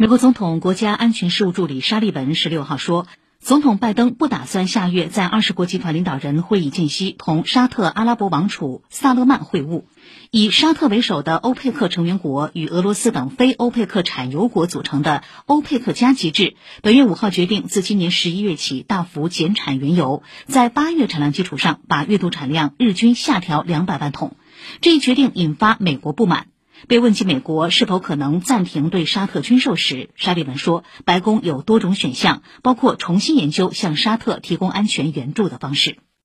[0.00, 3.08] 美国总统国家安全事务助理沙利文十六号说，
[3.40, 9.82] 总统拜登不打算下月在二十国集团领导人会议间隙同沙特阿拉伯王储萨勒曼会晤。
[10.30, 24.36] 以沙特为首的欧佩克成员国与俄罗斯等非欧佩克产油国组成的欧佩克加机制，本月五号决定自今年十一月起大幅减产原油，在八月产量基础上把月度产量日均下调两百万桶。
[24.80, 26.46] 这一决定引发美国不满。
[26.86, 35.98] 被问及美国是否可能暂停对沙特军售时，沙利文说，白宫有多种选项，包括重新研究向沙特提供安全援助的方式。